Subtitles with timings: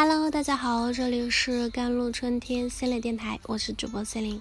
[0.00, 4.40] Hello，大家好，这里是甘露春天系列电台，我是主播 C 琳。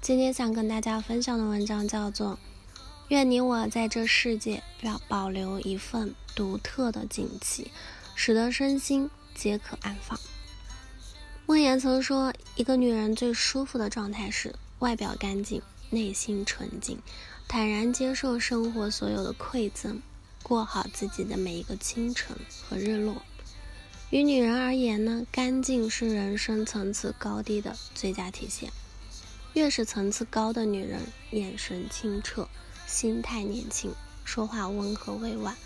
[0.00, 2.30] 今天想跟大家分享的文章叫做
[3.06, 7.70] 《愿你我在这世界要保留一份独特的静气，
[8.16, 10.18] 使得身心皆可安放》。
[11.46, 16.98] 莫言曾说，一个女人最舒服的状态是外表干净，内心纯净，
[17.46, 20.02] 坦然接受生活所有的馈赠，
[20.42, 22.36] 过好自己的每一个清晨
[22.68, 23.22] 和日落。
[24.10, 28.72] 于女人而言呢，干净是人生层次高低的最佳体现。
[29.54, 31.00] 越是层次高的女人，
[31.30, 32.48] 眼神清澈，
[32.88, 33.92] 心态年轻，
[34.24, 35.56] 说话温和委婉，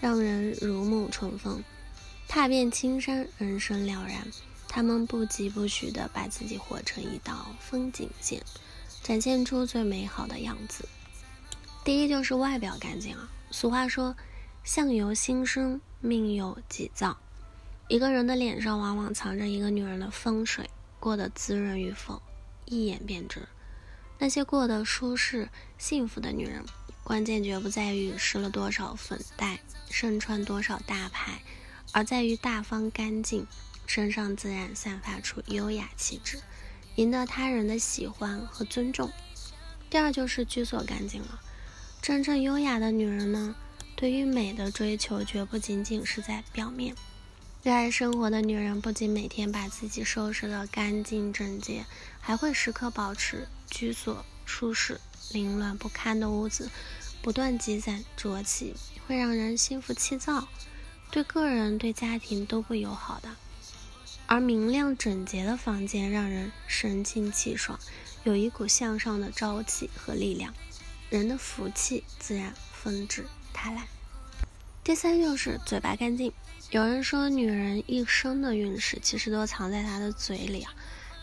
[0.00, 1.62] 让人如沐春风。
[2.26, 4.26] 踏遍青山，人生了然。
[4.66, 8.42] 她们不疾不徐地把自己活成一道风景线，
[9.04, 10.88] 展现出最美好的样子。
[11.84, 13.30] 第一就是外表干净啊。
[13.52, 14.16] 俗话说，
[14.64, 17.16] 相由心生，命由己造。
[17.92, 22.22] 一个人的脸上往往藏着一个女人的风水，过得滋润与否，
[22.64, 23.46] 一眼便知。
[24.18, 26.64] 那些过得舒适、幸福的女人，
[27.04, 31.42] 关键绝不在于施了多少粉黛，身穿多少大牌，
[31.92, 33.46] 而在于大方干净，
[33.86, 36.40] 身上自然散发出优雅气质，
[36.94, 39.10] 赢得他人的喜欢和尊重。
[39.90, 41.42] 第二就是居所干净了。
[42.00, 43.54] 真正优雅的女人呢，
[43.94, 46.96] 对于美的追求绝不仅仅是在表面。
[47.62, 51.86] 热爱生活的女人不仅每天把自己收拾得干净整洁，
[52.20, 55.00] 还会时刻保持居所舒适。
[55.30, 56.68] 凌乱不堪的屋子
[57.22, 58.74] 不断积攒浊气，
[59.06, 60.48] 会让人心浮气躁，
[61.12, 63.28] 对个人对家庭都不友好的。
[64.26, 67.78] 而明亮整洁的房间让人神清气爽，
[68.24, 70.52] 有一股向上的朝气和力量，
[71.10, 73.24] 人的福气自然纷至
[73.54, 73.86] 沓来。
[74.82, 76.32] 第三就是嘴巴干净。
[76.72, 80.72] 有人说，女人一生的运势其实都藏在她的嘴里啊，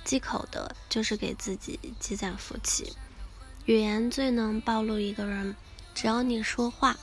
[0.04, 2.94] 积口德就是给自己积攒福气。
[3.66, 5.56] 语言最能暴露一个人，
[5.96, 6.96] 只要你说话，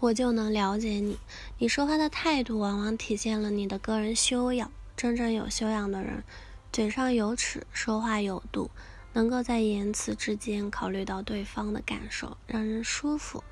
[0.00, 1.18] 我就能了解你。
[1.58, 4.72] 你说话的态度，往往体现了你的个人修养。
[4.96, 6.24] 真正有修养的人，
[6.72, 8.70] 嘴上有齿，说话有度，
[9.12, 13.44] 能够在言辞之间考虑到对方的感受，让人舒服。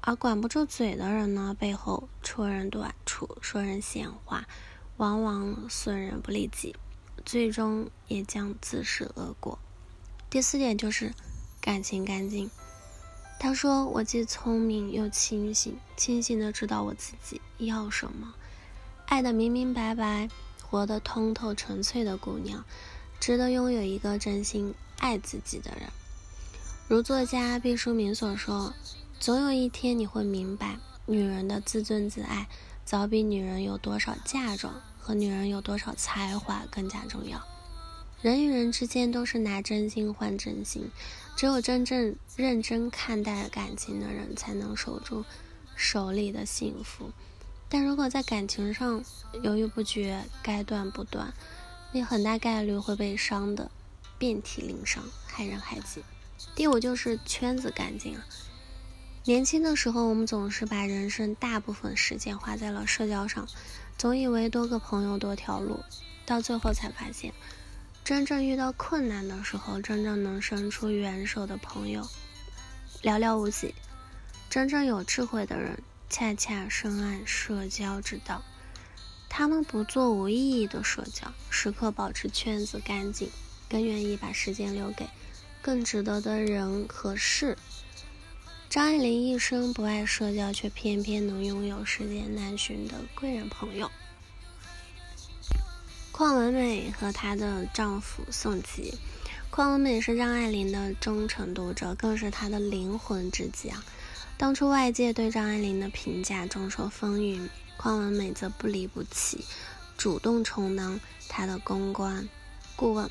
[0.00, 3.09] 而管不住嘴的人呢，背后戳人短处，
[3.40, 4.46] 说人闲话，
[4.96, 6.76] 往往损人不利己，
[7.24, 9.58] 最终也将自食恶果。
[10.28, 11.12] 第四点就是
[11.60, 12.50] 感情干净。
[13.38, 18.34] 他说：“我既聪明又清醒，清醒的知道我自己要什么，
[19.06, 20.28] 爱的明明白白，
[20.62, 22.64] 活得通透纯粹的姑娘，
[23.18, 25.90] 值得拥有一个真心爱自己的人。”
[26.86, 28.74] 如作家毕淑敏所说。
[29.20, 32.48] 总有一天你会明白，女人的自尊自爱，
[32.90, 37.40] 早比女人有多少嫁妆和女人有多少才华更加重要。
[38.20, 40.90] 人与人之间都是拿真心换真心，
[41.36, 45.24] 只有真正认真看待感情的人，才能守住
[45.76, 47.12] 手里的幸福。
[47.68, 49.04] 但如果在感情上
[49.44, 51.32] 犹豫不决，该断不断，
[51.92, 53.70] 你很大概率会被伤得
[54.18, 56.02] 遍体鳞伤，害人害己。
[56.56, 58.26] 第五就是圈子干净啊。
[59.30, 63.46] 年轻的时候，我们总是把人生大部分时间花在了社交上，
[63.96, 65.78] 总以为多个朋友多条路，
[66.26, 67.32] 到最后才发现，
[68.02, 72.08] 真正遇到困难的时候，真正能伸出援手的朋友
[73.04, 73.72] 寥寥无几。
[74.48, 78.42] 真正有智慧的人，恰恰深谙社交之道，
[79.28, 83.30] 他们不做无意义的社交，时刻保持圈子干净，
[83.68, 85.08] 更愿意把时间留给
[85.62, 87.56] 更值得的人和事。
[88.70, 93.90] 张爱玲一生不爱社交，却偏偏能拥有世间难寻的贵人朋友。
[96.12, 98.94] 邝文美和她的丈夫宋琦，
[99.50, 103.84] 邝文美是张爱玲的忠诚读者，更是她的灵魂知己啊。
[104.38, 109.44] 当初外界对张爱玲的评价众说纷纭，邝文美则不离不弃，
[109.96, 112.28] 主动充当她的公关
[112.76, 113.10] 顾问。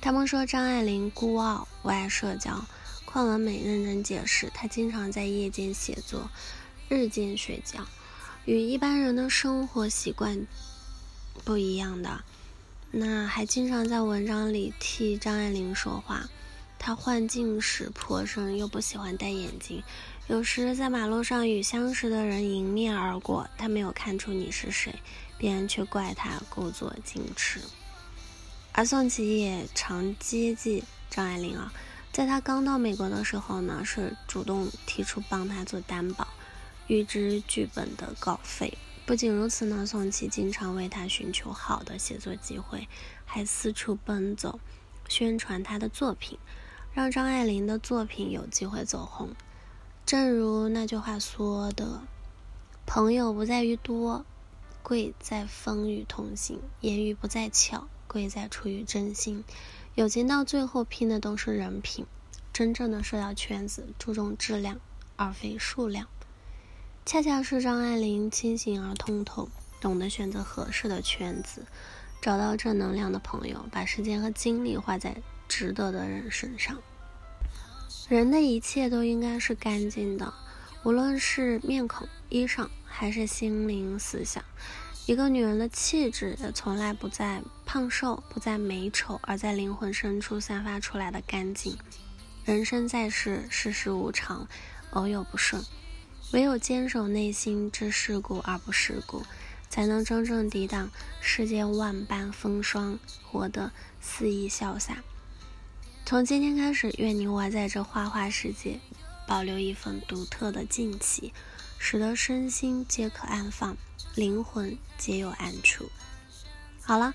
[0.00, 2.64] 他们说张爱玲孤傲，不爱社交。
[3.12, 6.30] 邝文美认真解释，她经常在夜间写作，
[6.88, 7.84] 日间睡觉，
[8.44, 10.46] 与一般人的生活习惯
[11.44, 12.22] 不一样的。
[12.92, 16.28] 那还经常在文章里替张爱玲说话。
[16.78, 19.82] 她患近视颇深，又不喜欢戴眼镜，
[20.28, 24.94] 有时在马路上与相识的人迎面而过，她没有看出你是谁，
[25.36, 27.60] 别人却怪她故作矜持。
[28.70, 31.72] 而宋琦也常接济张爱玲啊。
[32.20, 36.28] 在他刚到美国的时候呢，是主动提出帮他做担保，
[36.86, 38.76] 预支剧本的稿费，
[39.06, 42.86] 不仅如此呢，宋琦经常为他寻求好的写作机会，
[43.24, 44.60] 还四处奔走，
[45.08, 46.38] 宣传他的作品，
[46.92, 49.30] 让张爱玲的作品有机会走红。
[50.04, 52.02] 正如那句话说的
[52.84, 54.26] ：“朋友不在于多，
[54.82, 59.42] 贵在风雨同行；言语不在巧，贵在出于真心。
[60.00, 62.06] 友情到最后拼的都是人品。
[62.54, 64.80] 真正的社交圈子注重质量，
[65.16, 66.06] 而非数量。”
[67.04, 71.66] 恰恰是张爱玲清醒而通透，懂得选择合适的圈子，
[72.22, 76.78] 找到正能量的朋友，把时间和精力花在值得的人身上。
[78.08, 80.32] 人的一切都应该是干净的，
[80.82, 84.42] 无论是面孔、衣裳，还是心灵、思想。
[85.04, 87.42] 一个女人的气质也从来不在
[87.72, 91.78] 胖瘦，不在美丑，而在灵魂深处散发出来的干净。
[92.44, 94.48] 人生在世，世事无常，
[94.90, 95.62] 偶有不顺。
[96.32, 99.24] 唯有坚守内心之世故而不世故，
[99.68, 100.90] 才能真正抵挡
[101.20, 103.70] 世间万般风霜，活得
[104.00, 105.04] 肆意潇洒。
[106.04, 108.80] 从今天开始，愿你我在这花花世界
[109.28, 111.32] 保留一份独特的静气，
[111.78, 113.76] 使得身心皆可安放，
[114.16, 115.88] 灵魂皆有安处。
[116.82, 117.14] 好了，